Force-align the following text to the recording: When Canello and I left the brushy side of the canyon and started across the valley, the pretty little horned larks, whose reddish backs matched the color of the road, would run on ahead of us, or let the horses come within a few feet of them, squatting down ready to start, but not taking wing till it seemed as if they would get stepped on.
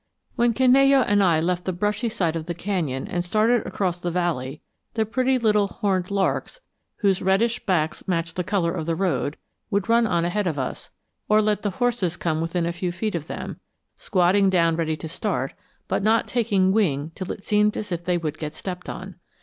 When 0.35 0.55
Canello 0.55 1.03
and 1.07 1.21
I 1.21 1.39
left 1.39 1.65
the 1.65 1.71
brushy 1.71 2.09
side 2.09 2.35
of 2.35 2.47
the 2.47 2.55
canyon 2.55 3.07
and 3.07 3.23
started 3.23 3.67
across 3.67 3.99
the 3.99 4.09
valley, 4.09 4.61
the 4.95 5.05
pretty 5.05 5.37
little 5.37 5.67
horned 5.67 6.09
larks, 6.09 6.59
whose 7.01 7.21
reddish 7.21 7.63
backs 7.67 8.07
matched 8.07 8.35
the 8.35 8.43
color 8.43 8.73
of 8.73 8.87
the 8.87 8.95
road, 8.95 9.37
would 9.69 9.89
run 9.89 10.07
on 10.07 10.25
ahead 10.25 10.47
of 10.47 10.57
us, 10.57 10.89
or 11.29 11.39
let 11.39 11.61
the 11.61 11.69
horses 11.77 12.17
come 12.17 12.41
within 12.41 12.65
a 12.65 12.73
few 12.73 12.91
feet 12.91 13.13
of 13.13 13.27
them, 13.27 13.59
squatting 13.95 14.49
down 14.49 14.75
ready 14.75 14.97
to 14.97 15.07
start, 15.07 15.53
but 15.87 16.01
not 16.01 16.27
taking 16.27 16.71
wing 16.71 17.11
till 17.13 17.31
it 17.31 17.43
seemed 17.43 17.77
as 17.77 17.91
if 17.91 18.03
they 18.03 18.17
would 18.17 18.39
get 18.39 18.55
stepped 18.55 18.89
on. 18.89 19.17